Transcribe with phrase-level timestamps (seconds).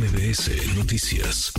[0.00, 1.52] MBS Noticias.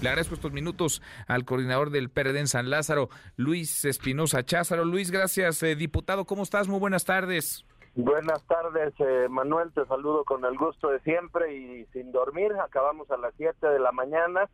[0.00, 4.86] Le agradezco estos minutos al coordinador del PRD en San Lázaro, Luis Espinosa Cházaro.
[4.86, 6.24] Luis, gracias, eh, diputado.
[6.24, 6.68] ¿Cómo estás?
[6.68, 7.66] Muy buenas tardes.
[7.94, 9.72] Buenas tardes, eh, Manuel.
[9.74, 12.50] Te saludo con el gusto de siempre y sin dormir.
[12.64, 14.48] Acabamos a las 7 de la mañana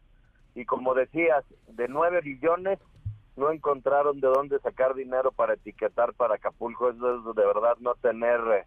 [0.57, 2.81] y como decías, de 9 billones
[3.37, 6.91] no encontraron de dónde sacar dinero para etiquetar para Acapulco.
[6.91, 8.41] Eso es de verdad no tener...
[8.51, 8.67] Eh,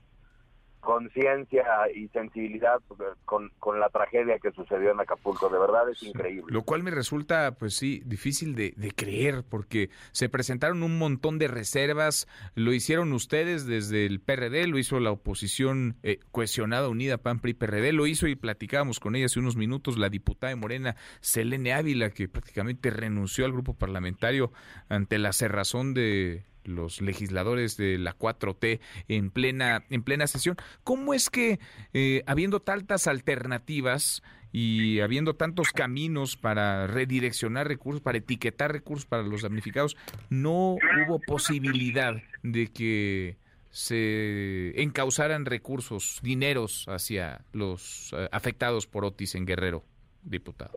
[0.80, 2.80] conciencia y sensibilidad
[3.26, 5.50] con, con, la tragedia que sucedió en Acapulco.
[5.50, 6.52] De verdad es increíble.
[6.54, 11.38] Lo cual me resulta, pues sí, difícil de, de, creer porque se presentaron un montón
[11.38, 12.28] de reservas.
[12.56, 17.54] Lo hicieron ustedes desde el PRD, lo hizo la oposición eh, cohesionada, unida, PAN, PRI,
[17.54, 17.94] PRD.
[17.94, 22.10] Lo hizo y platicábamos con ella hace unos minutos la diputada de Morena, Selene Ávila,
[22.12, 24.52] que prácticamente renunció al grupo parlamentario
[24.88, 30.58] ante la cerrazón de los legisladores de la 4T en plena, en plena sesión.
[30.84, 31.60] ¿Cómo es que,
[31.94, 39.24] eh, habiendo tantas alternativas y habiendo tantos caminos para redireccionar recursos, para etiquetar recursos para
[39.24, 39.96] los damnificados,
[40.30, 43.38] no hubo posibilidad de que
[43.70, 49.84] se encauzaran recursos, dineros hacia los eh, afectados por Otis en Guerrero,
[50.24, 50.72] diputado?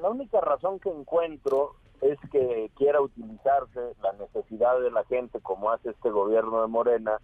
[0.00, 5.70] la única razón que encuentro es que quiera utilizarse la necesidad de la gente, como
[5.70, 7.18] hace este gobierno de Morena,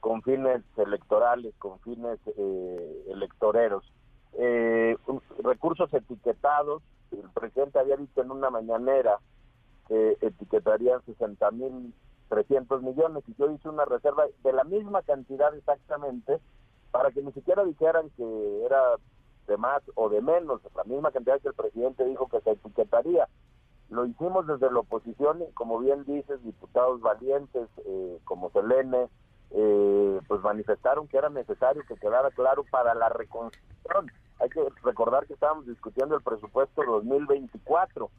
[0.00, 3.84] con fines electorales, con fines eh, electoreros.
[4.32, 4.96] Eh,
[5.42, 6.82] recursos etiquetados,
[7.12, 9.18] el presidente había dicho en una mañanera
[9.86, 11.94] que etiquetarían 60 mil
[12.28, 16.40] 300 millones y yo hice una reserva de la misma cantidad exactamente
[16.90, 18.80] para que ni siquiera dijeran que era
[19.46, 23.25] de más o de menos, la misma cantidad que el presidente dijo que se etiquetaría.
[23.96, 29.08] Lo hicimos desde la oposición y como bien dices, diputados valientes eh, como Selene,
[29.52, 34.12] eh, pues manifestaron que era necesario que quedara claro para la reconstrucción.
[34.38, 38.10] Hay que recordar que estábamos discutiendo el presupuesto 2024.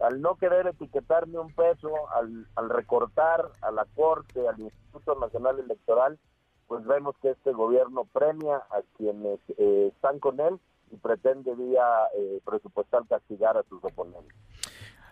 [0.00, 5.60] Al no querer etiquetarme un peso, al, al recortar a la Corte, al Instituto Nacional
[5.60, 6.18] Electoral,
[6.66, 10.58] pues vemos que este gobierno premia a quienes eh, están con él
[10.90, 11.86] y pretende vía
[12.44, 14.34] presupuestal castigar a sus oponentes.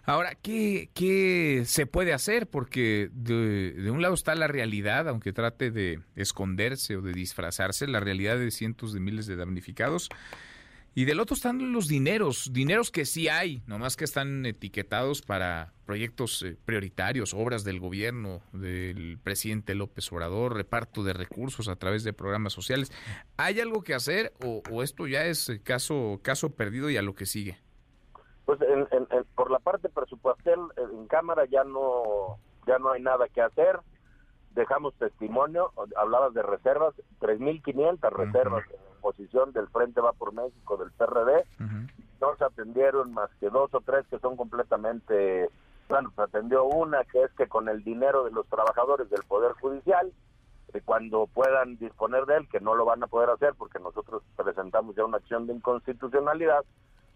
[0.08, 2.46] Ahora, ¿qué, ¿qué, se puede hacer?
[2.46, 8.00] Porque de, un lado está la realidad, aunque trate de esconderse o de disfrazarse, la
[8.00, 10.08] realidad de cientos de miles de damnificados.
[10.94, 15.74] Y del otro están los dineros, dineros que sí hay, nomás que están etiquetados para
[15.84, 22.02] proyectos eh, prioritarios, obras del gobierno, del presidente López Obrador, reparto de recursos a través
[22.02, 22.90] de programas sociales.
[23.36, 27.26] ¿Hay algo que hacer o, esto ya es caso, caso perdido y a lo que
[27.26, 27.58] sigue?
[28.46, 28.88] Pues en,
[29.48, 32.36] por la parte presupuestal en Cámara ya no
[32.66, 33.80] ya no hay nada que hacer.
[34.50, 40.92] Dejamos testimonio, hablabas de reservas, 3.500 reservas en posición del Frente Va por México, del
[40.92, 41.46] PRD.
[42.20, 45.48] No se atendieron más que dos o tres que son completamente...
[45.88, 49.52] Bueno, se atendió una que es que con el dinero de los trabajadores del Poder
[49.52, 50.12] Judicial,
[50.74, 54.22] eh, cuando puedan disponer de él, que no lo van a poder hacer porque nosotros
[54.36, 56.64] presentamos ya una acción de inconstitucionalidad,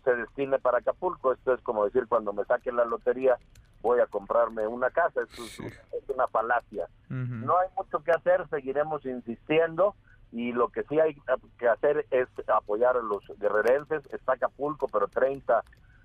[0.05, 1.33] se destine para Acapulco.
[1.33, 3.39] Esto es como decir, cuando me saque la lotería
[3.83, 5.23] voy a comprarme una casa.
[5.23, 6.87] es, una falacia.
[7.09, 9.95] No hay mucho que hacer, seguiremos insistiendo
[10.31, 11.15] y lo que sí hay
[11.59, 14.03] que hacer es apoyar a los guerrerenses.
[14.13, 15.63] Está Acapulco, pero 30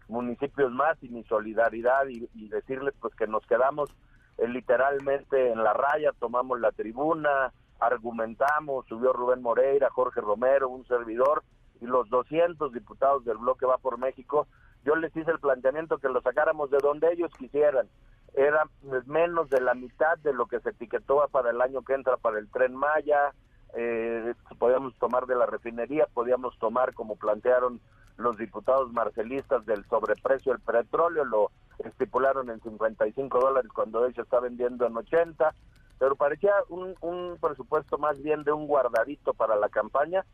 [0.09, 3.89] municipios más y mi solidaridad y, decirles pues que nos quedamos
[4.37, 10.85] eh, literalmente en la raya, tomamos la tribuna, argumentamos, subió Rubén Moreira, Jorge Romero, un
[10.87, 11.43] servidor,
[11.81, 14.47] y los 200 diputados del bloque va por México,
[14.83, 17.87] yo les hice el planteamiento que lo sacáramos de donde ellos quisieran.
[18.33, 18.63] Era
[19.05, 22.39] menos de la mitad de lo que se etiquetó para el año que entra para
[22.39, 23.33] el tren Maya,
[23.73, 27.81] eh, podíamos tomar de la refinería, podíamos tomar como plantearon
[28.17, 34.39] los diputados marcelistas del sobreprecio del petróleo, lo estipularon en 55 dólares cuando se está
[34.39, 35.53] vendiendo en 80,
[35.99, 40.25] pero parecía un, un presupuesto más bien de un guardadito para la campaña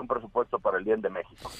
[0.00, 1.50] un presupuesto para el bien de México.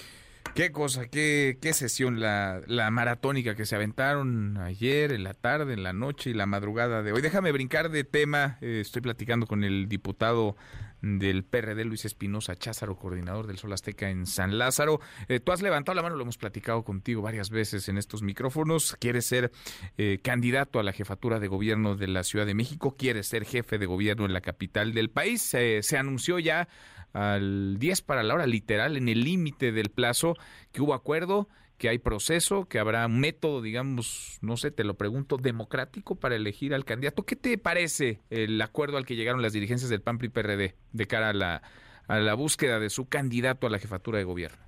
[0.55, 5.73] Qué cosa, qué, qué sesión la, la maratónica que se aventaron ayer, en la tarde,
[5.73, 7.23] en la noche y la madrugada de hoy.
[7.23, 8.58] Déjame brincar de tema.
[8.61, 10.55] Eh, estoy platicando con el diputado
[11.00, 15.00] del PRD, Luis Espinosa Cházaro, coordinador del Sol Azteca en San Lázaro.
[15.28, 18.94] Eh, tú has levantado la mano, lo hemos platicado contigo varias veces en estos micrófonos.
[19.00, 19.52] Quieres ser
[19.96, 23.78] eh, candidato a la jefatura de gobierno de la Ciudad de México, quieres ser jefe
[23.78, 25.43] de gobierno en la capital del país.
[25.43, 26.69] se anunció ya
[27.12, 30.35] al 10 para la hora, literal, en el límite del plazo,
[30.73, 31.49] que hubo acuerdo,
[31.79, 36.75] que hay proceso, que habrá método, digamos, no sé, te lo pregunto, democrático para elegir
[36.75, 37.25] al candidato.
[37.25, 41.31] ¿Qué te parece el acuerdo al que llegaron las dirigencias del PAN PRD de cara
[41.31, 41.62] a la,
[42.06, 44.59] a la búsqueda de su candidato a la jefatura de gobierno?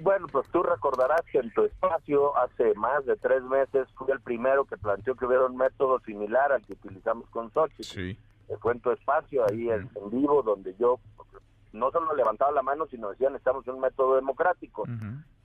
[0.00, 4.20] Bueno, pues tú recordarás que en tu espacio hace más de tres meses fui el
[4.20, 7.82] primero que planteó que hubiera un método similar al que utilizamos con Sochi.
[7.82, 8.18] Sí.
[8.60, 10.98] Fue en tu espacio ahí en, en vivo donde yo
[11.74, 14.84] no solo levantaba la mano, sino decía necesitamos un método democrático.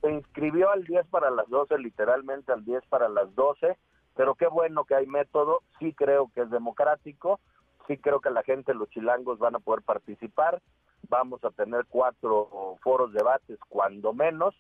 [0.02, 3.78] Se inscribió al 10 para las 12, literalmente al 10 para las 12,
[4.16, 7.40] pero qué bueno que hay método, sí creo que es democrático,
[7.88, 10.62] sí creo que la gente, los chilangos van a poder participar,
[11.10, 14.56] vamos a tener cuatro foros debates cuando menos,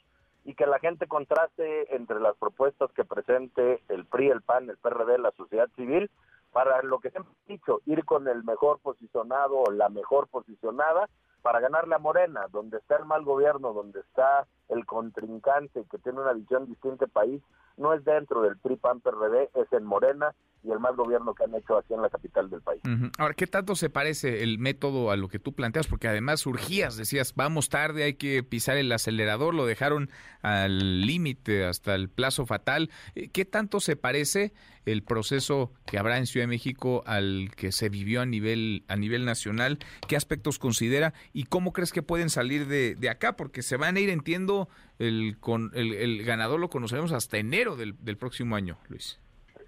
[0.45, 4.77] y que la gente contraste entre las propuestas que presente el PRI, el PAN, el
[4.77, 6.09] PRD, la sociedad civil,
[6.51, 11.07] para lo que siempre he dicho, ir con el mejor posicionado o la mejor posicionada
[11.41, 16.21] para ganarle a Morena, donde está el mal gobierno, donde está el contrincante que tiene
[16.21, 17.41] una visión distinta país,
[17.77, 21.45] no es dentro del PRI PAN PRD, es en Morena y el mal gobierno que
[21.45, 22.81] han hecho aquí en la capital del país.
[23.17, 25.87] Ahora, ¿qué tanto se parece el método a lo que tú planteas?
[25.87, 30.09] Porque además surgías, decías, vamos tarde, hay que pisar el acelerador, lo dejaron
[30.41, 32.89] al límite hasta el plazo fatal.
[33.15, 34.51] Eh, ¿Qué tanto se parece
[34.85, 38.97] el proceso que habrá en Ciudad de México al que se vivió a nivel a
[38.97, 39.79] nivel nacional?
[40.09, 43.37] ¿Qué aspectos considera y cómo crees que pueden salir de acá?
[43.37, 44.58] Porque se van a ir, entiendo,
[44.97, 49.19] el, con, el, ganador lo conoceremos hasta enero del, del próximo año, Luis.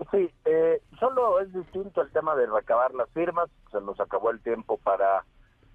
[0.09, 4.41] Sí, eh, solo es distinto el tema de recabar las firmas, se nos acabó el
[4.41, 5.25] tiempo para,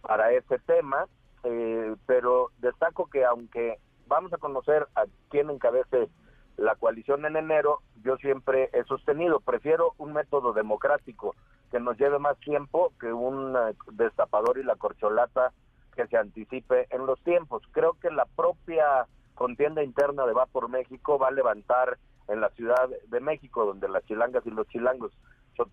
[0.00, 1.06] para ese tema,
[1.44, 3.78] eh, pero destaco que aunque
[4.08, 6.08] vamos a conocer a quién encabece
[6.56, 11.36] la coalición en enero, yo siempre he sostenido, prefiero un método democrático
[11.70, 15.52] que nos lleve más tiempo que un eh, destapador y la corcholata
[15.96, 17.62] que se anticipe en los tiempos.
[17.72, 21.98] Creo que la propia contienda interna de Va por México va a levantar
[22.28, 25.12] en la Ciudad de México, donde las chilangas y los chilangos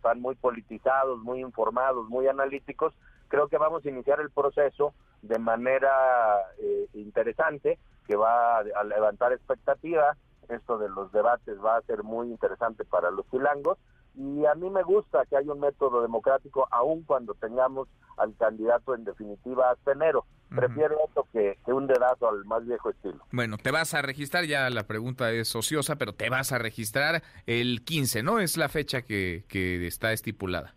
[0.02, 2.94] tan muy politizados, muy informados, muy analíticos,
[3.28, 5.92] creo que vamos a iniciar el proceso de manera
[6.60, 10.16] eh, interesante, que va a levantar expectativa.
[10.50, 13.78] Esto de los debates va a ser muy interesante para los chilangos
[14.16, 17.88] y a mí me gusta que haya un método democrático aun cuando tengamos
[18.18, 20.26] al candidato en definitiva hasta enero.
[20.56, 23.26] Prefiero esto que, un dedazo al más viejo estilo.
[23.32, 27.24] Bueno, te vas a registrar, ya la pregunta es ociosa, pero te vas a registrar
[27.48, 28.40] el 15, ¿no?
[28.40, 30.76] Es la fecha que, que está estipulada.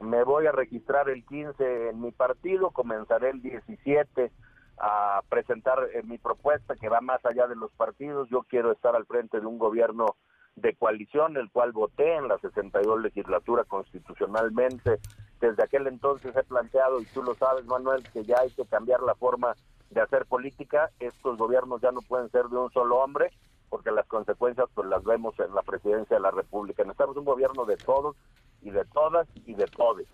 [0.00, 4.32] Me voy a registrar el 15 en mi partido, comenzaré el 17
[4.78, 8.28] a presentar eh, mi propuesta que va más allá de los partidos.
[8.30, 10.16] Yo quiero estar al frente de un gobierno
[10.60, 14.98] de coalición, el cual voté en la 62 legislatura constitucionalmente.
[15.40, 19.00] Desde aquel entonces he planteado, y tú lo sabes, Manuel, que ya hay que cambiar
[19.02, 19.54] la forma
[19.90, 20.90] de hacer política.
[21.00, 23.30] Estos gobiernos ya no pueden ser de un solo hombre,
[23.68, 26.82] porque las consecuencias pues las vemos en la presidencia de la República.
[26.82, 28.16] Necesitamos un gobierno de todos
[28.62, 30.04] y de todas y de todos.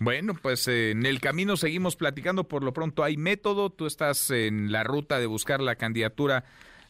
[0.00, 2.44] Bueno, pues eh, en el camino seguimos platicando.
[2.44, 3.70] Por lo pronto hay método.
[3.70, 6.44] Tú estás en la ruta de buscar la candidatura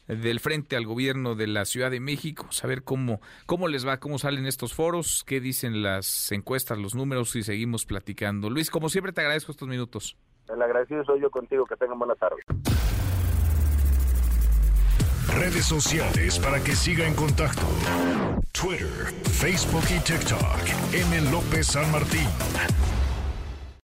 [0.07, 4.19] del frente al gobierno de la Ciudad de México, saber cómo, cómo les va, cómo
[4.19, 8.49] salen estos foros, qué dicen las encuestas, los números y seguimos platicando.
[8.49, 10.17] Luis, como siempre te agradezco estos minutos.
[10.47, 12.41] El agradecido soy yo contigo, que tengan buena tarde.
[15.39, 17.67] Redes sociales para que siga en contacto:
[18.51, 20.93] Twitter, Facebook y TikTok.
[20.93, 21.31] M.
[21.31, 22.27] López San Martín.